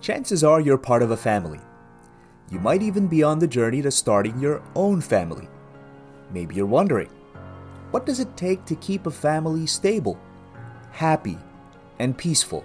chances 0.00 0.42
are 0.42 0.60
you're 0.60 0.78
part 0.78 1.02
of 1.02 1.10
a 1.10 1.16
family. 1.16 1.60
You 2.50 2.58
might 2.58 2.82
even 2.82 3.06
be 3.06 3.22
on 3.22 3.38
the 3.38 3.46
journey 3.46 3.82
to 3.82 3.90
starting 3.90 4.40
your 4.40 4.62
own 4.74 5.02
family. 5.02 5.46
Maybe 6.32 6.54
you're 6.54 6.66
wondering, 6.66 7.10
what 7.90 8.06
does 8.06 8.18
it 8.18 8.34
take 8.36 8.64
to 8.64 8.74
keep 8.76 9.06
a 9.06 9.10
family 9.10 9.66
stable, 9.66 10.18
happy, 10.90 11.36
and 11.98 12.16
peaceful? 12.16 12.64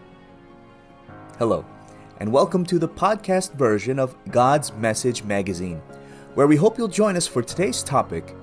Hello, 1.37 1.65
and 2.21 2.31
welcome 2.31 2.65
to 2.67 2.79
the 2.79 2.87
podcast 2.87 3.53
version 3.55 3.99
of 3.99 4.15
God's 4.31 4.71
Message 4.73 5.23
magazine, 5.23 5.81
where 6.35 6.47
we 6.47 6.55
hope 6.55 6.77
you'll 6.77 6.87
join 6.87 7.17
us 7.17 7.27
for 7.27 7.43
today's 7.43 7.83
topic 7.83 8.33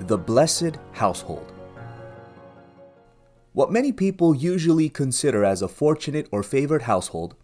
the 0.00 0.18
blessed 0.18 0.78
household. 0.90 1.52
What 3.52 3.70
many 3.70 3.92
people 3.92 4.34
usually 4.34 4.88
consider 4.88 5.44
as 5.44 5.62
a 5.62 5.68
fortunate 5.68 6.26
or 6.32 6.42
favored 6.42 6.82
household 6.82 7.36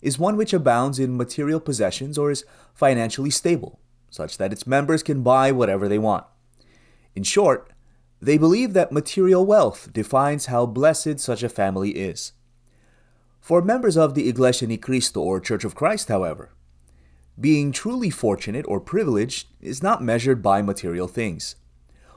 is 0.00 0.18
one 0.18 0.36
which 0.36 0.52
abounds 0.52 0.98
in 0.98 1.16
material 1.16 1.60
possessions 1.60 2.18
or 2.18 2.30
is 2.30 2.44
financially 2.74 3.30
stable, 3.30 3.80
such 4.10 4.38
that 4.38 4.52
its 4.52 4.66
members 4.66 5.02
can 5.02 5.22
buy 5.22 5.52
whatever 5.52 5.88
they 5.88 5.98
want. 5.98 6.24
In 7.14 7.22
short, 7.22 7.72
they 8.20 8.38
believe 8.38 8.72
that 8.72 8.92
material 8.92 9.44
wealth 9.44 9.92
defines 9.92 10.46
how 10.46 10.66
blessed 10.66 11.20
such 11.20 11.42
a 11.42 11.48
family 11.48 11.90
is. 11.90 12.32
For 13.40 13.62
members 13.62 13.96
of 13.96 14.14
the 14.14 14.28
Iglesia 14.28 14.66
Ni 14.66 14.76
Cristo 14.76 15.20
or 15.20 15.38
Church 15.40 15.64
of 15.64 15.74
Christ, 15.74 16.08
however, 16.08 16.50
being 17.38 17.70
truly 17.70 18.10
fortunate 18.10 18.64
or 18.66 18.80
privileged 18.80 19.48
is 19.60 19.82
not 19.82 20.02
measured 20.02 20.42
by 20.42 20.62
material 20.62 21.06
things. 21.06 21.56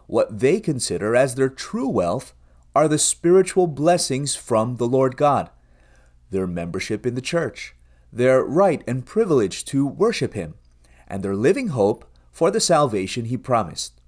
What 0.08 0.40
they 0.40 0.60
consider 0.60 1.16
as 1.16 1.36
their 1.36 1.50
true 1.50 1.90
wealth 1.90 2.34
are 2.74 2.88
the 2.88 2.98
spiritual 2.98 3.68
blessings 3.68 4.36
from 4.36 4.78
the 4.78 4.88
Lord 4.88 5.18
God, 5.18 5.50
their 6.30 6.48
membership 6.48 7.06
in 7.06 7.16
the 7.16 7.22
church, 7.22 7.76
their 8.12 8.44
right 8.44 8.84
and 8.88 9.06
privilege 9.06 9.66
to 9.66 9.86
worship 9.86 10.34
Him, 10.34 10.56
and 11.08 11.24
their 11.24 11.36
living 11.36 11.70
hope 11.70 12.06
for 12.32 12.52
the 12.52 12.60
salvation 12.60 13.26
He 13.26 13.38
promised. 13.38 14.00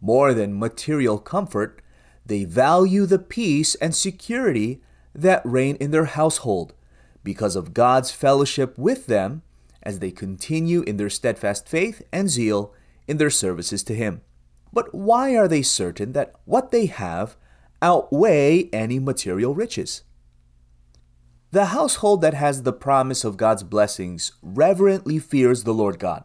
More 0.00 0.32
than 0.32 0.58
material 0.58 1.18
comfort, 1.18 1.82
they 2.24 2.44
value 2.44 3.06
the 3.06 3.18
peace 3.18 3.74
and 3.76 3.94
security 3.94 4.80
that 5.14 5.42
reign 5.44 5.76
in 5.76 5.90
their 5.90 6.04
household 6.04 6.74
because 7.24 7.56
of 7.56 7.74
God's 7.74 8.10
fellowship 8.10 8.78
with 8.78 9.06
them 9.06 9.42
as 9.82 9.98
they 9.98 10.10
continue 10.10 10.82
in 10.82 10.96
their 10.96 11.10
steadfast 11.10 11.68
faith 11.68 12.02
and 12.12 12.30
zeal 12.30 12.74
in 13.06 13.16
their 13.16 13.30
services 13.30 13.82
to 13.84 13.94
Him. 13.94 14.20
But 14.72 14.94
why 14.94 15.36
are 15.36 15.48
they 15.48 15.62
certain 15.62 16.12
that 16.12 16.34
what 16.44 16.70
they 16.70 16.86
have 16.86 17.36
outweigh 17.80 18.68
any 18.72 18.98
material 18.98 19.54
riches? 19.54 20.02
The 21.50 21.66
household 21.66 22.20
that 22.20 22.34
has 22.34 22.62
the 22.62 22.74
promise 22.74 23.24
of 23.24 23.38
God's 23.38 23.62
blessings 23.62 24.32
reverently 24.42 25.18
fears 25.18 25.64
the 25.64 25.72
Lord 25.72 25.98
God. 25.98 26.24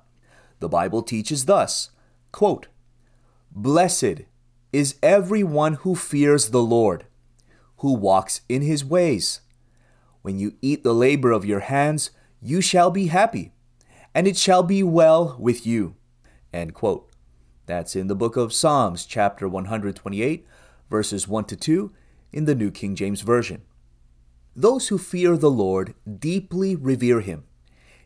The 0.60 0.68
Bible 0.68 1.02
teaches 1.02 1.46
thus 1.46 1.92
quote, 2.34 2.68
Blessed 3.50 4.24
is 4.74 4.96
every 5.02 5.44
one 5.44 5.76
who 5.76 5.96
fears 5.96 6.50
the 6.50 6.64
Lord, 6.64 7.06
who 7.78 7.94
walks 7.94 8.42
in 8.50 8.64
his 8.64 8.84
ways. 8.84 9.42
When 10.24 10.40
you 10.40 10.56
eat 10.62 10.84
the 10.84 10.94
labor 10.94 11.32
of 11.32 11.46
your 11.46 11.62
hands, 11.62 12.12
you 12.42 12.60
shall 12.60 12.92
be 12.92 13.08
happy, 13.08 13.54
and 14.14 14.28
it 14.28 14.36
shall 14.36 14.64
be 14.64 14.84
well 14.84 15.38
with 15.40 15.66
you. 15.66 15.96
End 16.52 16.74
quote. 16.74 17.10
That's 17.66 17.96
in 17.96 18.08
the 18.08 18.16
book 18.16 18.36
of 18.36 18.52
Psalms, 18.52 19.06
chapter 19.06 19.48
128, 19.48 20.46
verses 20.90 21.28
1 21.30 21.46
to 21.46 21.56
2, 21.56 21.94
in 22.34 22.44
the 22.44 22.56
New 22.56 22.72
King 22.72 22.96
James 22.96 23.22
Version. 23.22 23.62
Those 24.56 24.90
who 24.90 24.98
fear 24.98 25.36
the 25.36 25.52
Lord 25.52 25.96
deeply 26.20 26.76
revere 26.76 27.22
him. 27.22 27.46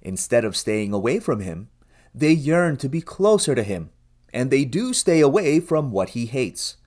Instead 0.02 0.46
of 0.46 0.56
staying 0.56 0.94
away 0.94 1.20
from 1.20 1.42
him, 1.42 1.70
they 2.14 2.32
yearn 2.32 2.78
to 2.78 2.90
be 2.90 3.02
closer 3.02 3.54
to 3.54 3.64
him, 3.64 3.90
and 4.34 4.50
they 4.50 4.64
do 4.64 4.94
stay 4.94 5.20
away 5.20 5.60
from 5.60 5.92
what 5.92 6.10
he 6.10 6.26
hates. 6.26 6.78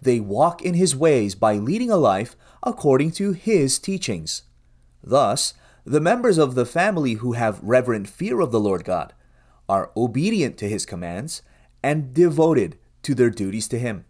They 0.00 0.20
walk 0.20 0.62
in 0.62 0.74
his 0.74 0.96
ways 0.96 1.34
by 1.34 1.54
leading 1.54 1.90
a 1.90 1.96
life 1.96 2.36
according 2.62 3.10
to 3.12 3.32
his 3.32 3.78
teachings. 3.78 4.42
Thus, 5.02 5.54
the 5.84 6.00
members 6.00 6.38
of 6.38 6.54
the 6.54 6.66
family 6.66 7.14
who 7.14 7.32
have 7.32 7.62
reverent 7.62 8.08
fear 8.08 8.40
of 8.40 8.52
the 8.52 8.60
Lord 8.60 8.84
God 8.84 9.14
are 9.68 9.90
obedient 9.96 10.56
to 10.58 10.68
his 10.68 10.86
commands 10.86 11.42
and 11.82 12.14
devoted 12.14 12.78
to 13.02 13.14
their 13.14 13.30
duties 13.30 13.66
to 13.68 13.78
him. 13.78 14.04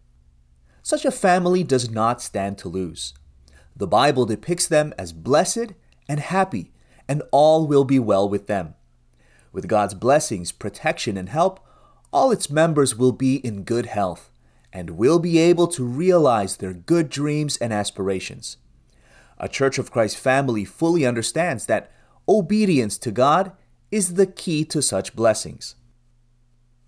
Such 0.83 1.05
a 1.05 1.10
family 1.10 1.62
does 1.62 1.91
not 1.91 2.22
stand 2.22 2.59
to 2.59 2.69
lose. 2.69 3.15
The 3.81 3.87
Bible 3.87 4.27
depicts 4.27 4.67
them 4.67 4.93
as 4.99 5.15
blessed 5.15 5.73
and 6.07 6.21
happy, 6.21 6.71
and 7.09 7.23
all 7.33 7.67
will 7.67 7.85
be 7.85 7.99
well 7.99 8.29
with 8.29 8.47
them. 8.47 8.75
With 9.53 9.69
God's 9.69 9.95
blessings, 9.95 10.53
protection, 10.53 11.17
and 11.17 11.31
help, 11.31 11.67
all 12.13 12.31
its 12.31 12.51
members 12.51 12.95
will 12.95 13.13
be 13.13 13.37
in 13.37 13.63
good 13.63 13.87
health 13.87 14.31
and 14.71 14.99
will 14.99 15.19
be 15.19 15.39
able 15.39 15.67
to 15.69 15.83
realize 15.83 16.59
their 16.59 16.75
good 16.75 17.09
dreams 17.09 17.57
and 17.57 17.73
aspirations. 17.73 18.59
A 19.39 19.49
Church 19.49 19.79
of 19.79 19.91
Christ 19.91 20.19
family 20.19 20.67
fully 20.67 21.07
understands 21.07 21.65
that 21.65 21.91
obedience 22.29 22.99
to 22.99 23.11
God 23.11 23.53
is 23.91 24.13
the 24.13 24.27
key 24.27 24.63
to 24.67 24.83
such 24.83 25.17
blessings. 25.17 25.77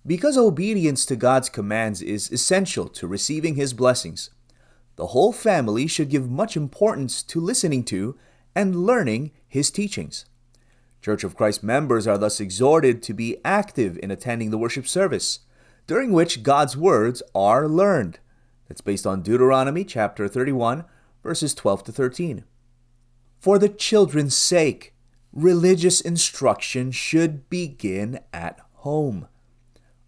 Because 0.07 0.37
obedience 0.37 1.07
to 1.07 1.17
God's 1.17 1.49
commands 1.49 2.03
is 2.03 2.31
essential 2.31 2.87
to 2.89 3.07
receiving 3.07 3.55
His 3.55 3.73
blessings, 3.73 4.29
the 4.97 5.09
whole 5.09 5.33
family 5.33 5.87
should 5.87 6.11
give 6.11 6.31
much 6.31 6.57
importance 6.57 7.23
to 7.25 7.41
listening 7.41 7.85
to 7.85 8.17
and 8.55 8.85
learning 8.85 9.33
His 9.49 9.71
teachings. 9.71 10.27
Church 11.01 11.25
of 11.25 11.37
Christ 11.37 11.63
members 11.63 12.07
are 12.07 12.19
thus 12.19 12.41
exhorted 12.41 13.03
to 13.03 13.15
be 13.15 13.39
active 13.45 13.99
in 14.03 14.11
attending 14.11 14.51
the 14.51 14.59
worship 14.59 14.87
service, 14.87 15.41
during 15.87 16.13
which 16.13 16.43
God's 16.43 16.77
words 16.77 17.23
are 17.35 17.67
learned. 17.67 18.21
That's 18.69 18.81
based 18.81 19.07
on 19.07 19.23
Deuteronomy 19.23 19.85
chapter 19.85 20.29
31, 20.29 20.85
verses 21.23 21.55
12 21.55 21.85
to 21.85 21.93
13. 21.93 22.45
For 23.37 23.59
the 23.59 23.69
children's 23.69 24.37
sake, 24.37 24.95
religious 25.33 26.01
instruction 26.01 26.93
should 26.93 27.49
begin 27.51 28.21
at 28.33 28.61
home. 28.75 29.27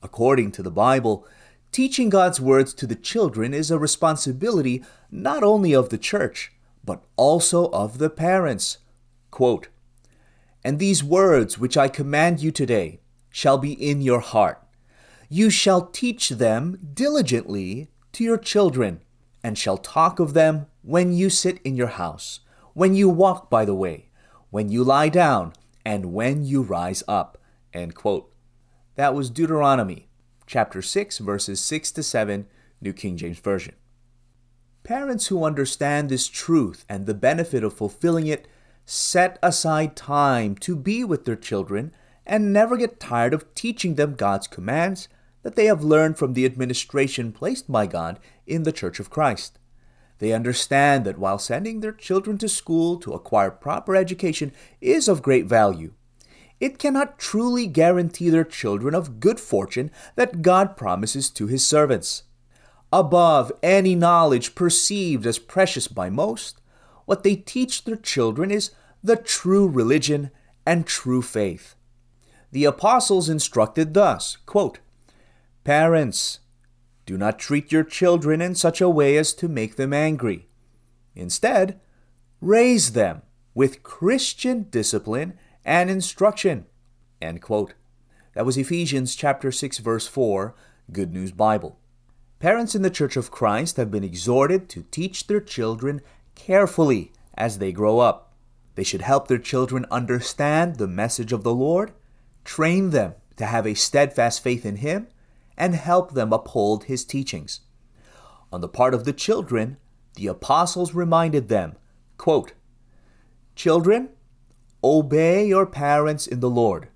According 0.02 0.52
to 0.52 0.62
the 0.62 0.70
Bible, 0.70 1.26
Teaching 1.74 2.08
God's 2.08 2.40
words 2.40 2.72
to 2.74 2.86
the 2.86 2.94
children 2.94 3.52
is 3.52 3.68
a 3.68 3.80
responsibility 3.80 4.84
not 5.10 5.42
only 5.42 5.72
of 5.72 5.88
the 5.88 5.98
church, 5.98 6.52
but 6.84 7.02
also 7.16 7.68
of 7.70 7.98
the 7.98 8.08
parents. 8.08 8.78
Quote, 9.32 9.66
and 10.62 10.78
these 10.78 11.02
words 11.02 11.58
which 11.58 11.76
I 11.76 11.88
command 11.88 12.40
you 12.40 12.52
today 12.52 13.00
shall 13.28 13.58
be 13.58 13.72
in 13.72 14.02
your 14.02 14.20
heart. 14.20 14.62
You 15.28 15.50
shall 15.50 15.86
teach 15.86 16.28
them 16.28 16.78
diligently 16.94 17.88
to 18.12 18.22
your 18.22 18.38
children, 18.38 19.00
and 19.42 19.58
shall 19.58 19.76
talk 19.76 20.20
of 20.20 20.32
them 20.32 20.66
when 20.82 21.12
you 21.12 21.28
sit 21.28 21.58
in 21.64 21.74
your 21.74 21.88
house, 21.88 22.38
when 22.74 22.94
you 22.94 23.08
walk 23.08 23.50
by 23.50 23.64
the 23.64 23.74
way, 23.74 24.10
when 24.50 24.68
you 24.68 24.84
lie 24.84 25.08
down, 25.08 25.52
and 25.84 26.12
when 26.12 26.44
you 26.44 26.62
rise 26.62 27.02
up. 27.08 27.36
That 27.72 29.12
was 29.12 29.28
Deuteronomy 29.28 30.06
chapter 30.46 30.82
6, 30.82 31.18
verses 31.18 31.60
6 31.60 31.92
to 31.92 32.02
7, 32.02 32.46
New 32.80 32.92
King 32.92 33.16
James 33.16 33.38
Version. 33.38 33.74
Parents 34.82 35.28
who 35.28 35.44
understand 35.44 36.08
this 36.08 36.28
truth 36.28 36.84
and 36.88 37.06
the 37.06 37.14
benefit 37.14 37.64
of 37.64 37.72
fulfilling 37.72 38.26
it 38.26 38.46
set 38.84 39.38
aside 39.42 39.96
time 39.96 40.54
to 40.56 40.76
be 40.76 41.02
with 41.04 41.24
their 41.24 41.36
children 41.36 41.92
and 42.26 42.52
never 42.52 42.76
get 42.76 43.00
tired 43.00 43.32
of 43.32 43.54
teaching 43.54 43.94
them 43.94 44.14
God's 44.14 44.46
commands 44.46 45.08
that 45.42 45.56
they 45.56 45.66
have 45.66 45.84
learned 45.84 46.18
from 46.18 46.34
the 46.34 46.44
administration 46.44 47.32
placed 47.32 47.70
by 47.70 47.86
God 47.86 48.18
in 48.46 48.62
the 48.64 48.72
Church 48.72 49.00
of 49.00 49.10
Christ. 49.10 49.58
They 50.18 50.32
understand 50.32 51.04
that 51.04 51.18
while 51.18 51.38
sending 51.38 51.80
their 51.80 51.92
children 51.92 52.38
to 52.38 52.48
school 52.48 52.98
to 52.98 53.12
acquire 53.12 53.50
proper 53.50 53.96
education 53.96 54.52
is 54.80 55.08
of 55.08 55.22
great 55.22 55.46
value, 55.46 55.92
it 56.60 56.78
cannot 56.78 57.18
truly 57.18 57.66
guarantee 57.66 58.30
their 58.30 58.44
children 58.44 58.94
of 58.94 59.20
good 59.20 59.40
fortune 59.40 59.90
that 60.14 60.42
God 60.42 60.76
promises 60.76 61.30
to 61.30 61.46
his 61.46 61.66
servants. 61.66 62.24
Above 62.92 63.50
any 63.62 63.94
knowledge 63.94 64.54
perceived 64.54 65.26
as 65.26 65.38
precious 65.38 65.88
by 65.88 66.10
most, 66.10 66.60
what 67.06 67.22
they 67.22 67.36
teach 67.36 67.84
their 67.84 67.96
children 67.96 68.50
is 68.50 68.70
the 69.02 69.16
true 69.16 69.68
religion 69.68 70.30
and 70.64 70.86
true 70.86 71.20
faith. 71.20 71.74
The 72.52 72.64
apostles 72.64 73.28
instructed 73.28 73.94
thus 73.94 74.36
quote, 74.46 74.78
Parents, 75.64 76.40
do 77.04 77.18
not 77.18 77.38
treat 77.38 77.72
your 77.72 77.84
children 77.84 78.40
in 78.40 78.54
such 78.54 78.80
a 78.80 78.88
way 78.88 79.16
as 79.16 79.32
to 79.34 79.48
make 79.48 79.76
them 79.76 79.92
angry. 79.92 80.46
Instead, 81.14 81.80
raise 82.40 82.92
them 82.92 83.22
with 83.54 83.82
Christian 83.82 84.64
discipline 84.70 85.34
and 85.64 85.90
instruction. 85.90 86.66
End 87.20 87.40
quote. 87.40 87.74
That 88.34 88.44
was 88.44 88.56
Ephesians 88.56 89.14
chapter 89.14 89.52
6 89.52 89.78
verse 89.78 90.06
4, 90.06 90.54
Good 90.92 91.12
News 91.12 91.32
Bible. 91.32 91.78
Parents 92.40 92.74
in 92.74 92.82
the 92.82 92.90
Church 92.90 93.16
of 93.16 93.30
Christ 93.30 93.76
have 93.76 93.90
been 93.90 94.04
exhorted 94.04 94.68
to 94.68 94.84
teach 94.90 95.26
their 95.26 95.40
children 95.40 96.02
carefully 96.34 97.12
as 97.34 97.58
they 97.58 97.72
grow 97.72 98.00
up. 98.00 98.32
They 98.74 98.84
should 98.84 99.02
help 99.02 99.28
their 99.28 99.38
children 99.38 99.86
understand 99.90 100.76
the 100.76 100.88
message 100.88 101.32
of 101.32 101.44
the 101.44 101.54
Lord, 101.54 101.92
train 102.44 102.90
them 102.90 103.14
to 103.36 103.46
have 103.46 103.66
a 103.66 103.74
steadfast 103.74 104.42
faith 104.42 104.66
in 104.66 104.76
Him, 104.76 105.06
and 105.56 105.74
help 105.74 106.12
them 106.12 106.32
uphold 106.32 106.84
His 106.84 107.04
teachings. 107.04 107.60
On 108.52 108.60
the 108.60 108.68
part 108.68 108.94
of 108.94 109.04
the 109.04 109.12
children, 109.12 109.78
the 110.16 110.26
apostles 110.26 110.94
reminded 110.94 111.48
them, 111.48 111.76
quote, 112.18 112.52
Children, 113.54 114.10
obey 114.84 115.46
your 115.46 115.64
parents 115.64 116.26
in 116.26 116.40
the 116.40 116.50
Lord, 116.50 116.88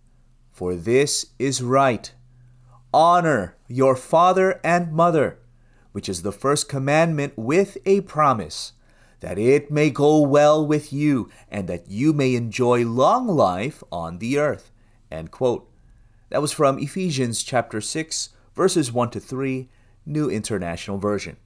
for 0.52 0.74
this 0.74 1.26
is 1.38 1.62
right. 1.62 2.12
Honor 2.92 3.56
your 3.66 3.96
father 3.96 4.60
and 4.62 4.92
mother, 4.92 5.38
which 5.92 6.06
is 6.06 6.20
the 6.20 6.30
first 6.30 6.68
commandment 6.68 7.32
with 7.38 7.78
a 7.86 8.02
promise, 8.02 8.74
that 9.20 9.38
it 9.38 9.70
may 9.70 9.88
go 9.88 10.20
well 10.20 10.64
with 10.64 10.92
you 10.92 11.30
and 11.50 11.66
that 11.66 11.88
you 11.88 12.12
may 12.12 12.34
enjoy 12.34 12.84
long 12.84 13.26
life 13.26 13.82
on 13.90 14.18
the 14.18 14.38
earth. 14.38 14.70
End 15.10 15.30
quote. 15.30 15.66
That 16.28 16.42
was 16.42 16.52
from 16.52 16.78
Ephesians 16.78 17.42
chapter 17.42 17.80
6, 17.80 18.28
verses 18.54 18.92
1 18.92 19.10
to 19.12 19.20
3, 19.20 19.70
New 20.04 20.28
International 20.28 20.98
Version. 20.98 21.38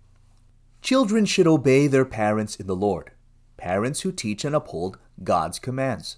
Children 0.81 1.25
should 1.25 1.47
obey 1.47 1.87
their 1.87 2.05
parents 2.05 2.57
in 2.57 2.67
the 2.67 2.75
Lord, 2.75 3.13
parents 3.57 4.01
who 4.01 4.11
teach 4.11 4.45
and 4.45 4.57
uphold 4.57 4.99
God's 5.23 5.61
commands. 5.61 6.17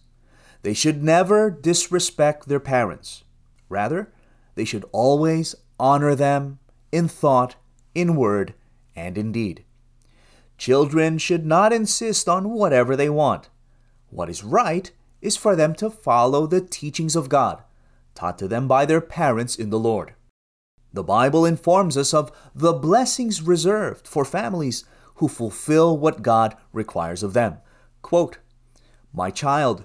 They 0.65 0.73
should 0.73 1.05
never 1.05 1.51
disrespect 1.51 2.49
their 2.49 2.59
parents. 2.59 3.23
Rather, 3.69 4.11
they 4.55 4.65
should 4.65 4.87
always 4.93 5.55
honor 5.79 6.15
them 6.15 6.59
in 6.91 7.07
thought, 7.07 7.57
in 7.95 8.17
word, 8.17 8.55
and 8.97 9.19
in 9.19 9.31
deed. 9.31 9.63
Children 10.57 11.19
should 11.19 11.45
not 11.45 11.75
insist 11.75 12.31
on 12.31 12.49
whatever 12.49 12.97
they 12.97 13.11
want. 13.11 13.51
What 14.09 14.31
is 14.31 14.43
right 14.43 14.91
is 15.21 15.37
for 15.37 15.55
them 15.55 15.75
to 15.75 15.91
follow 15.91 16.47
the 16.47 16.63
teachings 16.63 17.15
of 17.15 17.29
God, 17.29 17.63
taught 18.15 18.39
to 18.39 18.49
them 18.49 18.67
by 18.67 18.87
their 18.87 19.03
parents 19.03 19.57
in 19.57 19.69
the 19.69 19.79
Lord. 19.79 20.15
The 20.95 21.05
Bible 21.05 21.45
informs 21.45 21.99
us 21.99 22.15
of 22.15 22.33
the 22.55 22.73
blessings 22.73 23.43
reserved 23.43 24.09
for 24.09 24.25
families 24.25 24.87
who 25.17 25.29
fulfill 25.29 25.99
what 25.99 26.23
God 26.23 26.57
requires 26.73 27.23
of 27.23 27.35
them. 27.35 27.59
Quote, 28.01 28.39
My 29.13 29.31
child, 29.31 29.85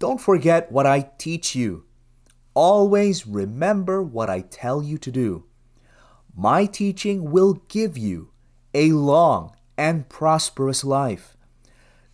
don't 0.00 0.20
forget 0.20 0.72
what 0.72 0.86
I 0.86 1.10
teach 1.18 1.54
you. 1.54 1.84
Always 2.54 3.26
remember 3.26 4.02
what 4.02 4.30
I 4.30 4.40
tell 4.40 4.82
you 4.82 4.96
to 4.96 5.12
do. 5.12 5.44
My 6.34 6.64
teaching 6.64 7.30
will 7.30 7.62
give 7.68 7.98
you 7.98 8.30
a 8.72 8.92
long 8.92 9.54
and 9.76 10.08
prosperous 10.08 10.84
life. 10.84 11.36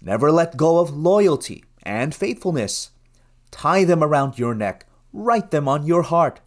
Never 0.02 0.32
let 0.32 0.56
go 0.56 0.80
of 0.80 0.96
loyalty 0.96 1.64
and 1.84 2.12
faithfulness. 2.12 2.90
Tie 3.52 3.84
them 3.84 4.02
around 4.02 4.36
your 4.36 4.54
neck, 4.54 4.86
write 5.12 5.52
them 5.52 5.68
on 5.68 5.86
your 5.86 6.02
heart. 6.02 6.40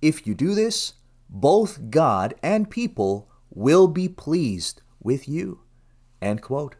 If 0.00 0.26
you 0.26 0.34
do 0.34 0.54
this, 0.54 0.94
both 1.28 1.90
God 1.90 2.34
and 2.42 2.70
people 2.70 3.30
will 3.50 3.86
be 3.86 4.08
pleased 4.08 4.80
with 4.98 5.28
you. 5.28 5.60
End 6.22 6.40
quote. 6.40 6.76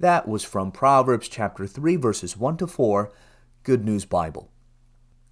That 0.00 0.26
was 0.26 0.42
from 0.42 0.72
Proverbs 0.72 1.28
chapter 1.28 1.66
3 1.66 1.96
verses 1.96 2.34
1 2.34 2.56
to 2.56 2.66
4, 2.66 3.12
Good 3.64 3.84
News 3.84 4.06
Bible. 4.06 4.50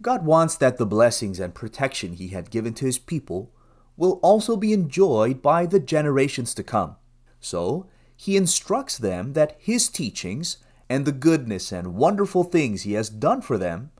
God 0.03 0.27
wants 0.27 0.57
that 0.57 0.77
the 0.77 0.85
blessings 0.85 1.41
and 1.41 1.55
protection 1.55 2.13
he 2.13 2.29
had 2.29 2.51
given 2.51 2.75
to 2.75 2.85
his 2.85 2.99
people 2.99 3.51
will 3.97 4.21
also 4.23 4.59
be 4.59 4.75
enjoyed 4.75 5.41
by 5.41 5.65
the 5.65 5.81
generations 5.81 6.53
to 6.53 6.63
come. 6.63 6.97
So, 7.41 7.87
he 8.15 8.37
instructs 8.37 8.99
them 8.99 9.33
that 9.33 9.57
his 9.59 9.89
teachings 9.89 10.59
and 10.91 11.07
the 11.07 11.13
goodness 11.13 11.73
and 11.73 11.95
wonderful 11.95 12.45
things 12.45 12.83
he 12.83 12.93
has 12.93 13.09
done 13.09 13.41
for 13.41 13.57
them 13.57 13.91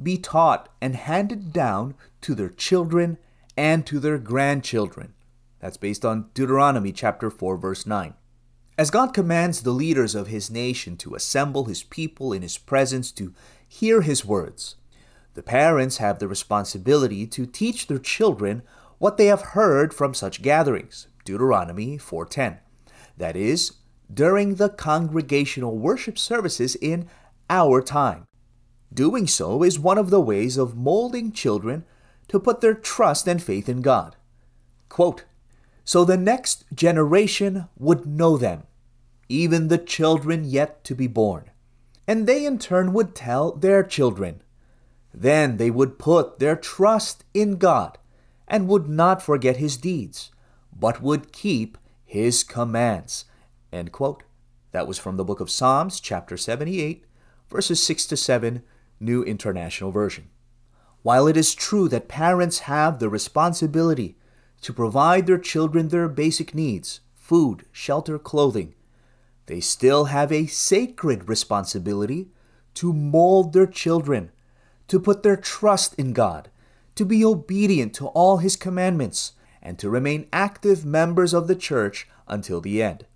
be 0.00 0.18
taught 0.18 0.68
and 0.82 0.94
handed 0.94 1.54
down 1.54 1.94
to 2.20 2.34
their 2.34 2.50
children 2.50 3.16
and 3.56 3.86
to 3.86 3.98
their 3.98 4.18
grandchildren. 4.18 5.14
That's 5.58 5.78
based 5.78 6.04
on 6.04 6.28
Deuteronomy 6.34 6.92
chapter 6.92 7.30
4 7.30 7.56
verse 7.56 7.86
9. 7.86 8.12
As 8.78 8.92
God 8.92 9.12
commands 9.12 9.62
the 9.62 9.72
leaders 9.72 10.14
of 10.14 10.28
his 10.28 10.52
nation 10.52 10.96
to 10.98 11.16
assemble 11.16 11.64
his 11.64 11.82
people 11.82 12.32
in 12.32 12.42
his 12.42 12.56
presence 12.56 13.10
to 13.10 13.34
hear 13.66 14.02
his 14.02 14.24
words, 14.24 14.76
the 15.34 15.42
parents 15.42 15.96
have 15.96 16.20
the 16.20 16.28
responsibility 16.28 17.26
to 17.26 17.44
teach 17.44 17.88
their 17.88 17.98
children 17.98 18.62
what 18.98 19.16
they 19.16 19.26
have 19.26 19.40
heard 19.40 19.92
from 19.92 20.14
such 20.14 20.42
gatherings. 20.42 21.08
Deuteronomy 21.24 21.98
4:10. 21.98 22.58
That 23.16 23.34
is, 23.34 23.72
during 24.14 24.54
the 24.54 24.68
congregational 24.68 25.76
worship 25.76 26.16
services 26.16 26.76
in 26.76 27.08
our 27.50 27.82
time. 27.82 28.28
Doing 28.94 29.26
so 29.26 29.64
is 29.64 29.76
one 29.80 29.98
of 29.98 30.10
the 30.10 30.20
ways 30.20 30.56
of 30.56 30.76
molding 30.76 31.32
children 31.32 31.84
to 32.28 32.38
put 32.38 32.60
their 32.60 32.74
trust 32.74 33.26
and 33.26 33.42
faith 33.42 33.68
in 33.68 33.82
God. 33.82 34.14
Quote, 34.88 35.24
so 35.84 36.04
the 36.04 36.18
next 36.18 36.64
generation 36.74 37.66
would 37.78 38.04
know 38.04 38.36
them, 38.36 38.64
even 39.28 39.68
the 39.68 39.78
children 39.78 40.44
yet 40.44 40.82
to 40.84 40.94
be 40.94 41.06
born. 41.06 41.50
And 42.06 42.26
they 42.26 42.46
in 42.46 42.58
turn 42.58 42.92
would 42.94 43.14
tell 43.14 43.52
their 43.52 43.82
children. 43.82 44.42
Then 45.12 45.56
they 45.58 45.70
would 45.70 45.98
put 45.98 46.38
their 46.38 46.56
trust 46.56 47.24
in 47.34 47.56
God 47.56 47.98
and 48.46 48.68
would 48.68 48.88
not 48.88 49.22
forget 49.22 49.58
his 49.58 49.76
deeds, 49.76 50.30
but 50.74 51.02
would 51.02 51.32
keep 51.32 51.76
his 52.04 52.42
commands. 52.42 53.26
That 53.70 54.86
was 54.86 54.98
from 54.98 55.16
the 55.16 55.24
book 55.24 55.40
of 55.40 55.50
Psalms, 55.50 56.00
chapter 56.00 56.36
78, 56.36 57.04
verses 57.50 57.82
6 57.82 58.06
to 58.06 58.16
7, 58.16 58.62
New 59.00 59.22
International 59.22 59.90
Version. 59.90 60.28
While 61.02 61.26
it 61.26 61.36
is 61.36 61.54
true 61.54 61.88
that 61.88 62.08
parents 62.08 62.60
have 62.60 62.98
the 62.98 63.08
responsibility 63.08 64.16
to 64.62 64.72
provide 64.72 65.26
their 65.26 65.38
children 65.38 65.88
their 65.88 66.08
basic 66.08 66.54
needs 66.54 67.00
food, 67.14 67.66
shelter, 67.70 68.18
clothing 68.18 68.74
they 69.48 69.60
still 69.60 70.04
have 70.06 70.30
a 70.30 70.46
sacred 70.46 71.28
responsibility 71.28 72.28
to 72.74 72.92
mold 72.92 73.54
their 73.54 73.66
children, 73.66 74.30
to 74.86 75.00
put 75.00 75.22
their 75.22 75.36
trust 75.36 75.94
in 75.94 76.12
God, 76.12 76.50
to 76.94 77.04
be 77.04 77.24
obedient 77.24 77.94
to 77.94 78.08
all 78.08 78.36
His 78.36 78.56
commandments, 78.56 79.32
and 79.62 79.78
to 79.78 79.90
remain 79.90 80.28
active 80.32 80.84
members 80.84 81.32
of 81.34 81.48
the 81.48 81.56
church 81.56 82.06
until 82.28 82.60
the 82.60 82.82
end. 82.82 83.06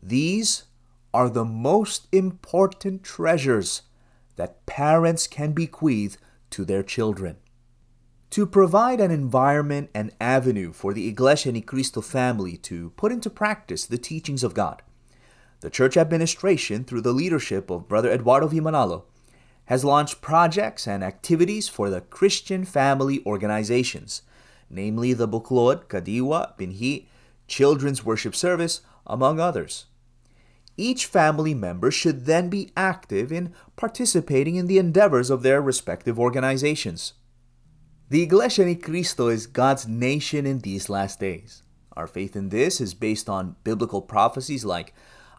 These 0.00 0.64
are 1.14 1.30
the 1.30 1.46
most 1.46 2.08
important 2.12 3.02
treasures 3.02 3.82
that 4.36 4.66
parents 4.66 5.26
can 5.26 5.52
bequeath 5.52 6.18
to 6.50 6.64
their 6.64 6.82
children. 6.82 7.36
To 8.30 8.46
provide 8.46 9.00
an 9.00 9.10
environment 9.10 9.90
and 9.94 10.12
avenue 10.20 10.72
for 10.72 10.92
the 10.92 11.08
Iglesia 11.08 11.52
Ni 11.52 11.62
Cristo 11.62 12.00
family 12.00 12.56
to 12.58 12.90
put 12.90 13.12
into 13.12 13.30
practice 13.30 13.86
the 13.86 13.96
teachings 13.96 14.42
of 14.44 14.54
God, 14.54 14.82
the 15.60 15.70
church 15.70 15.96
administration, 15.96 16.84
through 16.84 17.00
the 17.00 17.12
leadership 17.12 17.70
of 17.70 17.88
Brother 17.88 18.10
Eduardo 18.10 18.48
V. 18.48 18.60
Manalo, 18.60 19.04
has 19.66 19.84
launched 19.84 20.20
projects 20.20 20.86
and 20.86 21.02
activities 21.02 21.68
for 21.68 21.88
the 21.88 22.00
Christian 22.00 22.64
family 22.64 23.22
organizations, 23.24 24.22
namely 24.68 25.12
the 25.12 25.28
Buklod, 25.28 25.86
Kadiwa, 25.86 26.56
Binhi, 26.58 27.06
Children's 27.46 28.04
Worship 28.04 28.34
Service, 28.34 28.82
among 29.06 29.40
others. 29.40 29.86
Each 30.76 31.06
family 31.06 31.54
member 31.54 31.90
should 31.90 32.26
then 32.26 32.48
be 32.48 32.72
active 32.76 33.30
in 33.32 33.54
participating 33.76 34.56
in 34.56 34.66
the 34.66 34.78
endeavors 34.78 35.30
of 35.30 35.42
their 35.42 35.62
respective 35.62 36.18
organizations. 36.18 37.14
The 38.10 38.22
Iglesia 38.22 38.64
Ni 38.64 38.74
Cristo 38.74 39.28
is 39.28 39.46
God's 39.46 39.86
nation 39.86 40.46
in 40.46 40.58
these 40.58 40.88
last 40.90 41.20
days. 41.20 41.62
Our 41.96 42.06
faith 42.06 42.34
in 42.34 42.48
this 42.48 42.80
is 42.80 42.92
based 42.92 43.28
on 43.28 43.56
biblical 43.62 44.02
prophecies 44.02 44.64
like 44.64 44.92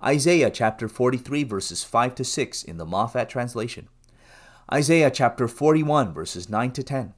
Isaiah 0.03 0.49
chapter 0.49 0.87
43 0.87 1.43
verses 1.43 1.83
5 1.83 2.15
to 2.15 2.23
6 2.23 2.63
in 2.63 2.77
the 2.77 2.85
Moffatt 2.85 3.29
translation, 3.29 3.87
Isaiah 4.71 5.11
chapter 5.11 5.47
41 5.47 6.13
verses 6.13 6.49
9 6.49 6.71
to 6.71 6.83
10. 6.83 7.13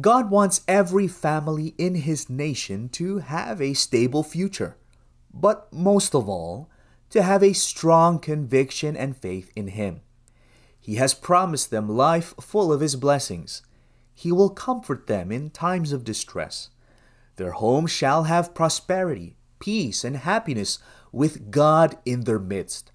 God 0.00 0.30
wants 0.30 0.62
every 0.66 1.06
family 1.06 1.74
in 1.78 1.94
his 1.94 2.28
nation 2.28 2.88
to 2.90 3.18
have 3.18 3.60
a 3.60 3.74
stable 3.74 4.22
future, 4.22 4.76
but 5.32 5.72
most 5.72 6.14
of 6.14 6.28
all, 6.28 6.68
to 7.14 7.22
have 7.22 7.44
a 7.44 7.52
strong 7.52 8.18
conviction 8.18 8.96
and 8.96 9.16
faith 9.16 9.52
in 9.54 9.68
Him. 9.68 10.00
He 10.80 10.96
has 10.96 11.14
promised 11.14 11.70
them 11.70 11.88
life 11.88 12.34
full 12.40 12.72
of 12.72 12.80
His 12.80 12.96
blessings. 12.96 13.62
He 14.12 14.32
will 14.32 14.50
comfort 14.50 15.06
them 15.06 15.30
in 15.30 15.50
times 15.50 15.92
of 15.92 16.02
distress. 16.02 16.70
Their 17.36 17.52
home 17.52 17.86
shall 17.86 18.24
have 18.24 18.52
prosperity, 18.52 19.36
peace, 19.60 20.02
and 20.02 20.16
happiness 20.16 20.80
with 21.14 21.52
God 21.52 21.96
in 22.04 22.22
their 22.22 22.40
midst. 22.40 22.90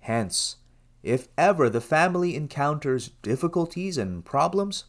Hence, 0.00 0.56
if 1.04 1.28
ever 1.38 1.70
the 1.70 1.80
family 1.80 2.34
encounters 2.34 3.10
difficulties 3.22 3.96
and 3.96 4.24
problems, 4.24 4.84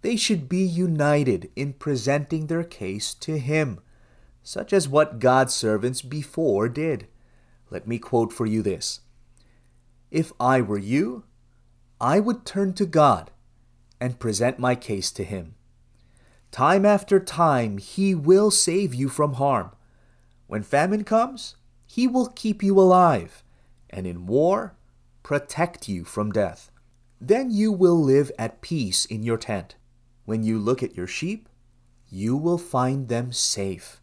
they 0.00 0.16
should 0.16 0.48
be 0.48 0.62
united 0.62 1.50
in 1.54 1.74
presenting 1.74 2.46
their 2.46 2.64
case 2.64 3.12
to 3.14 3.38
Him, 3.38 3.80
such 4.42 4.72
as 4.72 4.88
what 4.88 5.18
God's 5.18 5.52
servants 5.52 6.00
before 6.00 6.70
did. 6.70 7.06
Let 7.70 7.86
me 7.86 7.98
quote 7.98 8.32
for 8.32 8.46
you 8.46 8.62
this 8.62 9.00
If 10.10 10.32
I 10.40 10.62
were 10.62 10.78
you, 10.78 11.24
I 12.00 12.18
would 12.18 12.46
turn 12.46 12.72
to 12.74 12.86
God 12.86 13.30
and 14.00 14.18
present 14.18 14.58
my 14.58 14.74
case 14.74 15.12
to 15.12 15.22
Him. 15.22 15.54
Time 16.50 16.86
after 16.86 17.20
time, 17.20 17.76
He 17.76 18.14
will 18.14 18.50
save 18.50 18.94
you 18.94 19.10
from 19.10 19.34
harm. 19.34 19.70
When 20.46 20.62
famine 20.62 21.04
comes, 21.04 21.56
He 21.94 22.06
will 22.06 22.28
keep 22.28 22.62
you 22.62 22.80
alive, 22.80 23.44
and 23.90 24.06
in 24.06 24.24
war, 24.24 24.74
protect 25.22 25.90
you 25.90 26.04
from 26.04 26.32
death. 26.32 26.70
Then 27.20 27.50
you 27.50 27.70
will 27.70 28.02
live 28.02 28.32
at 28.38 28.62
peace 28.62 29.04
in 29.04 29.22
your 29.22 29.36
tent. 29.36 29.76
When 30.24 30.42
you 30.42 30.58
look 30.58 30.82
at 30.82 30.96
your 30.96 31.06
sheep, 31.06 31.50
you 32.08 32.34
will 32.34 32.56
find 32.56 33.08
them 33.08 33.30
safe. 33.30 34.00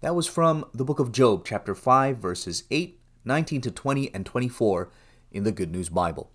That 0.00 0.16
was 0.16 0.26
from 0.26 0.64
the 0.74 0.84
book 0.84 0.98
of 0.98 1.12
Job, 1.12 1.44
chapter 1.46 1.72
5, 1.72 2.18
verses 2.18 2.64
8, 2.68 2.98
19 3.24 3.60
to 3.60 3.70
20, 3.70 4.12
and 4.12 4.26
24 4.26 4.90
in 5.30 5.44
the 5.44 5.52
Good 5.52 5.70
News 5.70 5.88
Bible. 5.88 6.32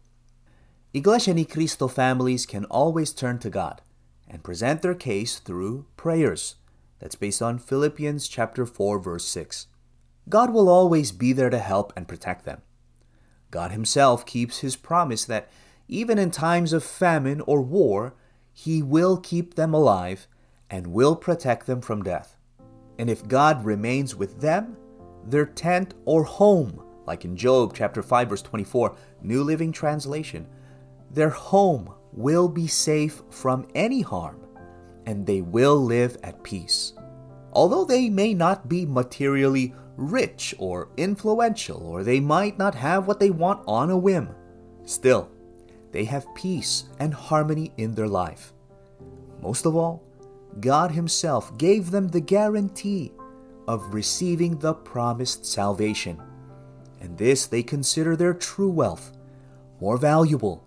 Iglesia 0.94 1.34
Ni 1.34 1.44
Cristo 1.44 1.90
families 1.90 2.46
can 2.46 2.64
always 2.66 3.12
turn 3.12 3.38
to 3.40 3.50
God 3.50 3.82
and 4.30 4.46
present 4.46 4.82
their 4.82 4.96
case 4.96 5.40
through 5.40 5.88
prayers. 5.98 6.56
That's 7.00 7.16
based 7.16 7.42
on 7.42 7.60
Philippians 7.60 8.30
chapter 8.30 8.66
4 8.66 8.98
verse 9.00 9.26
6. 9.26 9.68
God 10.30 10.52
will 10.52 10.70
always 10.70 11.12
be 11.12 11.34
there 11.34 11.50
to 11.50 11.60
help 11.60 11.94
and 11.96 12.08
protect 12.08 12.46
them. 12.46 12.62
God 13.52 13.72
himself 13.72 14.26
keeps 14.26 14.60
his 14.60 14.76
promise 14.76 15.26
that 15.26 15.50
even 15.88 16.18
in 16.18 16.32
times 16.32 16.74
of 16.74 16.84
famine 16.84 17.42
or 17.42 17.62
war, 17.62 18.16
he 18.54 18.82
will 18.82 19.18
keep 19.18 19.56
them 19.56 19.74
alive 19.74 20.28
and 20.70 20.88
will 20.88 21.16
protect 21.16 21.68
them 21.68 21.82
from 21.82 22.04
death. 22.04 22.38
And 22.98 23.10
if 23.10 23.28
God 23.28 23.66
remains 23.66 24.16
with 24.16 24.42
them, 24.42 24.78
their 25.26 25.46
tent 25.46 25.94
or 26.06 26.24
home, 26.24 26.84
like 27.06 27.26
in 27.26 27.36
Job 27.36 27.74
chapter 27.76 28.02
5 28.02 28.30
verse 28.30 28.42
24, 28.42 28.96
New 29.22 29.44
Living 29.44 29.72
Translation, 29.72 30.48
their 31.12 31.30
home 31.30 31.94
will 32.12 32.48
be 32.48 32.68
safe 32.68 33.22
from 33.30 33.68
any 33.76 34.02
harm, 34.02 34.40
and 35.06 35.26
they 35.26 35.42
will 35.42 35.78
live 35.78 36.18
at 36.24 36.44
peace. 36.44 36.94
Although 37.52 37.86
they 37.86 38.10
may 38.10 38.34
not 38.34 38.68
be 38.68 38.86
materially 38.86 39.74
rich 39.98 40.56
or 40.58 40.90
influential, 40.98 41.86
or 41.86 42.04
they 42.04 42.20
might 42.20 42.58
not 42.58 42.76
have 42.76 43.08
what 43.08 43.20
they 43.20 43.30
want 43.30 43.64
on 43.68 43.90
a 43.90 43.98
whim, 43.98 44.30
still, 44.86 45.30
they 45.92 46.06
have 46.06 46.34
peace 46.36 46.86
and 47.00 47.14
harmony 47.14 47.72
in 47.78 47.94
their 47.94 48.08
life. 48.08 48.54
Most 49.42 49.66
of 49.66 49.76
all, 49.76 50.04
God 50.60 50.92
Himself 50.92 51.58
gave 51.58 51.92
them 51.92 52.08
the 52.08 52.22
guarantee 52.22 53.12
of 53.68 53.94
receiving 53.94 54.58
the 54.58 54.74
promised 54.74 55.46
salvation, 55.46 56.22
and 57.00 57.18
this 57.18 57.46
they 57.46 57.64
consider 57.64 58.16
their 58.16 58.34
true 58.34 58.70
wealth, 58.70 59.12
more 59.80 59.98
valuable 59.98 60.66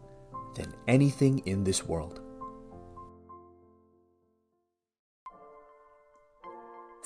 than 0.54 0.72
anything 0.86 1.38
in 1.40 1.64
this 1.64 1.84
world. 1.84 2.20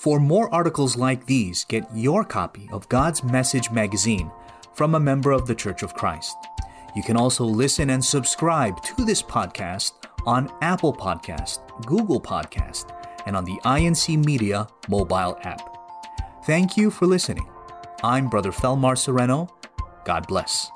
For 0.00 0.19
more 0.19 0.52
articles 0.54 0.97
like 0.97 1.26
these, 1.26 1.64
get 1.64 1.85
your 1.95 2.25
copy 2.25 2.71
of 2.73 2.88
God's 2.88 3.23
Message 3.23 3.71
magazine 3.71 4.30
from 4.73 4.95
a 4.95 5.00
member 5.00 5.30
of 5.30 5.47
the 5.47 5.54
Church 5.54 5.83
of 5.83 5.92
Christ. 5.92 6.38
You 6.97 7.02
can 7.02 7.19
also 7.19 7.45
listen 7.45 7.90
and 7.90 8.02
subscribe 8.02 8.83
to 8.83 9.04
this 9.04 9.23
podcast 9.23 9.92
on 10.25 10.50
Apple 10.62 10.95
Podcast, 10.95 11.59
Google 11.85 12.19
Podcast, 12.19 12.97
and 13.26 13.37
on 13.37 13.45
the 13.45 13.61
INC 13.66 14.25
Media 14.25 14.66
mobile 14.88 15.38
app. 15.42 15.76
Thank 16.47 16.78
you 16.78 16.90
for 16.90 17.04
listening. 17.04 17.47
I'm 18.02 18.30
Brother 18.30 18.52
Felmar 18.52 18.97
Sereno. 18.97 19.54
God 20.07 20.26
bless. 20.26 20.71